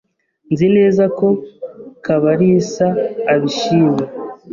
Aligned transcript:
Nzi 0.51 0.67
neza 0.77 1.03
ko 1.17 1.27
Kabalisa 2.05 2.87
abishima. 3.33 3.99